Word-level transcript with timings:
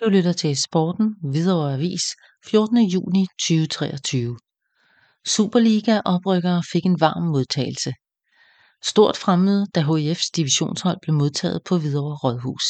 Du 0.00 0.08
lytter 0.08 0.32
til 0.32 0.56
Sporten 0.56 1.14
Hvidovre 1.22 1.74
Avis 1.74 2.02
14. 2.46 2.76
juni 2.76 3.26
2023. 3.40 4.38
Superliga-oprykkere 5.26 6.62
fik 6.72 6.86
en 6.86 7.00
varm 7.00 7.22
modtagelse. 7.22 7.92
Stort 8.84 9.16
fremmøde, 9.16 9.66
da 9.74 9.80
HIF's 9.80 10.30
divisionshold 10.36 10.98
blev 11.02 11.14
modtaget 11.14 11.60
på 11.68 11.78
Hvidovre 11.78 12.16
Rådhus. 12.16 12.64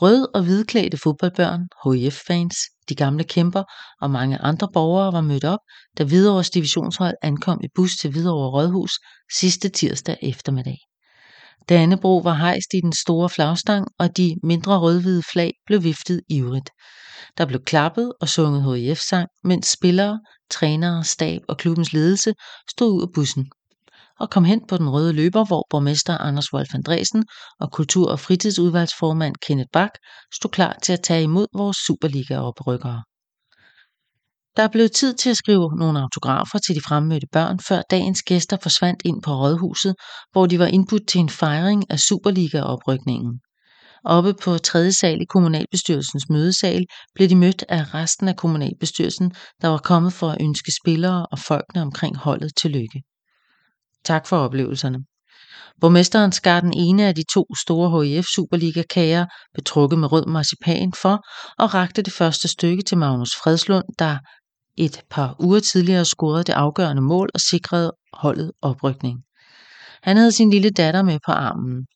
Rød- 0.00 0.28
og 0.34 0.44
hvidklædte 0.44 0.96
fodboldbørn, 0.96 1.68
HIF-fans, 1.84 2.56
de 2.88 2.94
gamle 2.94 3.24
kæmper 3.24 3.62
og 4.00 4.10
mange 4.10 4.38
andre 4.38 4.68
borgere 4.72 5.12
var 5.12 5.20
mødt 5.20 5.44
op, 5.44 5.60
da 5.98 6.04
Hvidovres 6.04 6.50
divisionshold 6.50 7.14
ankom 7.22 7.60
i 7.64 7.68
bus 7.74 7.96
til 7.96 8.10
Hvidovre 8.10 8.50
Rådhus 8.50 8.92
sidste 9.38 9.68
tirsdag 9.68 10.18
eftermiddag. 10.22 10.78
Dannebrog 11.72 12.24
var 12.24 12.34
hejst 12.34 12.74
i 12.74 12.80
den 12.80 12.92
store 12.92 13.28
flagstang, 13.28 13.88
og 13.98 14.16
de 14.16 14.36
mindre 14.42 14.78
rødhvide 14.78 15.22
flag 15.32 15.52
blev 15.66 15.82
viftet 15.82 16.20
ivrigt. 16.28 16.70
Der 17.38 17.46
blev 17.46 17.60
klappet 17.66 18.12
og 18.20 18.28
sunget 18.28 18.80
HIF-sang, 18.80 19.28
mens 19.44 19.66
spillere, 19.66 20.20
trænere, 20.50 21.04
stab 21.04 21.40
og 21.48 21.56
klubbens 21.56 21.92
ledelse 21.92 22.34
stod 22.70 22.92
ud 22.92 23.02
af 23.02 23.08
bussen 23.14 23.46
og 24.20 24.30
kom 24.30 24.44
hen 24.44 24.60
på 24.68 24.76
den 24.76 24.90
røde 24.90 25.12
løber, 25.12 25.44
hvor 25.44 25.66
borgmester 25.70 26.18
Anders 26.18 26.52
Wolf 26.52 26.74
Andresen 26.74 27.24
og 27.60 27.72
kultur- 27.72 28.10
og 28.10 28.20
fritidsudvalgsformand 28.20 29.34
Kenneth 29.46 29.68
Bak 29.72 29.90
stod 30.34 30.50
klar 30.50 30.78
til 30.82 30.92
at 30.92 31.02
tage 31.02 31.22
imod 31.22 31.46
vores 31.56 31.76
Superliga-oprykkere. 31.76 33.02
Der 34.56 34.68
blev 34.68 34.88
tid 34.88 35.14
til 35.14 35.30
at 35.30 35.36
skrive 35.36 35.76
nogle 35.78 36.00
autografer 36.00 36.58
til 36.58 36.74
de 36.74 36.80
fremmødte 36.80 37.26
børn, 37.32 37.60
før 37.60 37.82
dagens 37.90 38.22
gæster 38.22 38.56
forsvandt 38.62 39.02
ind 39.04 39.22
på 39.22 39.30
rådhuset, 39.30 39.94
hvor 40.32 40.46
de 40.46 40.58
var 40.58 40.66
indbudt 40.66 41.08
til 41.08 41.20
en 41.20 41.28
fejring 41.28 41.90
af 41.90 41.98
Superliga-oprykningen. 42.00 43.40
Oppe 44.04 44.34
på 44.34 44.58
tredje 44.58 44.92
sal 44.92 45.20
i 45.20 45.24
kommunalbestyrelsens 45.24 46.28
mødesal 46.30 46.84
blev 47.14 47.28
de 47.28 47.36
mødt 47.36 47.64
af 47.68 47.94
resten 47.94 48.28
af 48.28 48.36
kommunalbestyrelsen, 48.36 49.32
der 49.62 49.68
var 49.68 49.78
kommet 49.78 50.12
for 50.12 50.30
at 50.30 50.38
ønske 50.40 50.72
spillere 50.82 51.26
og 51.26 51.38
folkene 51.38 51.82
omkring 51.82 52.16
holdet 52.16 52.56
tillykke. 52.56 53.02
Tak 54.04 54.26
for 54.26 54.36
oplevelserne. 54.36 54.98
Borgmesteren 55.80 56.32
skar 56.32 56.60
den 56.60 56.72
ene 56.76 57.06
af 57.06 57.14
de 57.14 57.24
to 57.34 57.46
store 57.54 58.04
HIF 58.04 58.26
Superliga-kager, 58.26 59.26
betrukket 59.54 59.98
med 59.98 60.12
rød 60.12 60.26
marcipan, 60.26 60.92
for 60.92 61.24
og 61.58 61.74
rakte 61.74 62.02
det 62.02 62.12
første 62.12 62.48
stykke 62.48 62.82
til 62.82 62.98
Magnus 62.98 63.34
Fredslund, 63.34 63.84
der 63.98 64.18
et 64.76 65.02
par 65.10 65.36
uger 65.40 65.60
tidligere 65.60 66.04
scorede 66.04 66.44
det 66.44 66.52
afgørende 66.52 67.02
mål 67.02 67.28
og 67.34 67.40
sikrede 67.40 67.92
holdet 68.12 68.52
oprykning. 68.62 69.18
Han 70.02 70.16
havde 70.16 70.32
sin 70.32 70.50
lille 70.50 70.70
datter 70.70 71.02
med 71.02 71.18
på 71.26 71.32
armen. 71.32 71.86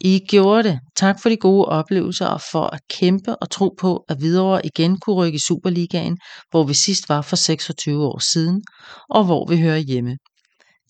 I 0.00 0.20
gjorde 0.28 0.68
det. 0.68 0.80
Tak 0.96 1.22
for 1.22 1.28
de 1.28 1.36
gode 1.36 1.64
oplevelser 1.64 2.26
og 2.26 2.40
for 2.52 2.66
at 2.66 2.80
kæmpe 2.90 3.36
og 3.36 3.50
tro 3.50 3.74
på, 3.80 4.04
at 4.08 4.18
Hvidovre 4.18 4.66
igen 4.66 5.00
kunne 5.00 5.16
rykke 5.16 5.36
i 5.36 5.46
Superligaen, 5.48 6.18
hvor 6.50 6.64
vi 6.64 6.74
sidst 6.74 7.08
var 7.08 7.22
for 7.22 7.36
26 7.36 8.04
år 8.04 8.18
siden, 8.18 8.62
og 9.10 9.24
hvor 9.24 9.46
vi 9.48 9.60
hører 9.60 9.76
hjemme. 9.76 10.16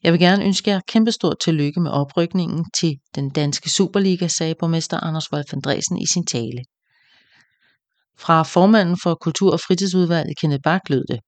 Jeg 0.03 0.13
vil 0.13 0.21
gerne 0.21 0.45
ønske 0.45 0.71
jer 0.71 0.81
kæmpestort 0.89 1.37
tillykke 1.41 1.81
med 1.81 1.91
oprykningen 1.91 2.65
til 2.81 2.97
den 3.15 3.31
danske 3.31 3.71
Superliga, 3.71 4.29
sagde 4.29 4.55
borgmester 4.61 5.01
Anders 5.01 5.33
Wolf 5.33 5.53
Andresen 5.53 5.99
i 5.99 6.07
sin 6.07 6.27
tale. 6.27 6.63
Fra 8.21 8.43
formanden 8.43 8.97
for 9.03 9.15
Kultur- 9.15 9.53
og 9.53 9.61
Fritidsudvalget, 9.61 10.39
Kenneth 10.41 10.63
Bak, 10.65 10.81
lød 10.89 11.05
det. 11.09 11.19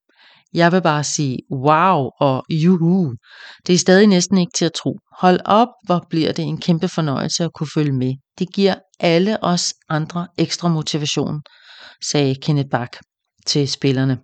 Jeg 0.55 0.73
vil 0.73 0.83
bare 0.83 1.05
sige 1.05 1.39
wow 1.53 2.11
og 2.21 2.45
juhu. 2.51 3.15
Det 3.67 3.75
er 3.75 3.79
stadig 3.79 4.07
næsten 4.07 4.39
ikke 4.39 4.53
til 4.55 4.65
at 4.65 4.73
tro. 4.73 4.99
Hold 5.21 5.41
op, 5.45 5.69
hvor 5.87 6.07
bliver 6.11 6.33
det 6.33 6.45
en 6.45 6.61
kæmpe 6.61 6.89
fornøjelse 6.89 7.45
at 7.45 7.53
kunne 7.55 7.69
følge 7.75 7.93
med. 7.93 8.15
Det 8.39 8.53
giver 8.55 8.75
alle 9.01 9.45
os 9.45 9.75
andre 9.89 10.27
ekstra 10.39 10.69
motivation, 10.69 11.43
sagde 12.05 12.35
Kenneth 12.35 12.69
Bak 12.71 12.97
til 13.47 13.69
spillerne. 13.69 14.19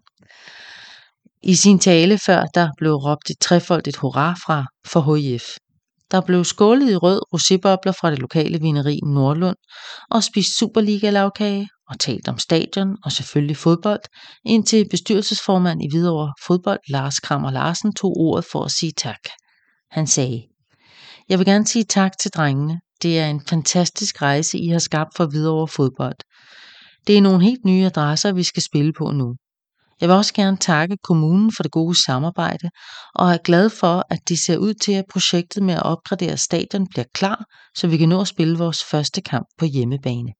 I 1.43 1.55
sin 1.55 1.79
tale 1.79 2.19
før 2.27 2.45
der 2.55 2.69
blev 2.79 2.93
råbt 2.93 3.31
et 3.31 3.37
trefoldigt 3.41 3.97
hurra 3.97 4.35
fra 4.47 4.65
for 4.87 5.17
HIF. 5.17 5.43
Der 6.11 6.21
blev 6.21 6.45
skålet 6.45 6.91
i 6.91 6.97
rød 6.97 7.21
rosébobler 7.35 7.93
fra 8.01 8.11
det 8.11 8.19
lokale 8.19 8.61
vineri 8.61 9.01
Nordlund 9.05 9.57
og 10.11 10.25
spist 10.25 10.59
Superliga-lavkage 10.59 11.69
og 11.89 12.01
talt 12.01 12.29
om 12.29 12.39
stadion 12.39 12.97
og 13.05 13.13
selvfølgelig 13.13 13.57
fodbold, 13.57 14.01
indtil 14.45 14.89
bestyrelsesformand 14.91 15.83
i 15.83 15.89
Hvidovre 15.91 16.33
Fodbold, 16.47 16.81
Lars 16.89 17.21
Krammer 17.21 17.51
Larsen, 17.51 17.95
tog 17.95 18.17
ordet 18.17 18.45
for 18.53 18.65
at 18.65 18.71
sige 18.71 18.93
tak. 18.97 19.21
Han 19.91 20.07
sagde, 20.07 20.43
Jeg 21.29 21.39
vil 21.39 21.47
gerne 21.47 21.67
sige 21.67 21.85
tak 21.85 22.19
til 22.19 22.31
drengene. 22.31 22.81
Det 23.03 23.19
er 23.19 23.27
en 23.27 23.41
fantastisk 23.49 24.23
rejse, 24.23 24.59
I 24.59 24.69
har 24.69 24.79
skabt 24.79 25.11
for 25.17 25.27
Hvidovre 25.27 25.69
Fodbold. 25.69 26.17
Det 27.07 27.17
er 27.17 27.21
nogle 27.21 27.45
helt 27.45 27.65
nye 27.65 27.87
adresser, 27.87 28.33
vi 28.33 28.43
skal 28.43 28.63
spille 28.63 28.93
på 28.99 29.11
nu. 29.11 29.35
Jeg 30.01 30.09
vil 30.09 30.17
også 30.17 30.35
gerne 30.35 30.57
takke 30.57 30.97
kommunen 31.03 31.53
for 31.57 31.63
det 31.63 31.73
gode 31.73 32.05
samarbejde, 32.05 32.71
og 33.15 33.31
er 33.33 33.39
glad 33.39 33.71
for, 33.71 34.05
at 34.11 34.19
de 34.29 34.45
ser 34.45 34.59
ud 34.59 34.75
til, 34.75 34.93
at 34.93 35.05
projektet 35.13 35.63
med 35.63 35.75
at 35.75 35.83
opgradere 35.83 36.37
stadion 36.37 36.87
bliver 36.87 37.05
klar, 37.15 37.45
så 37.77 37.87
vi 37.87 37.97
kan 37.97 38.09
nå 38.09 38.21
at 38.21 38.29
spille 38.29 38.59
vores 38.59 38.85
første 38.85 39.21
kamp 39.21 39.47
på 39.59 39.65
hjemmebane. 39.65 40.33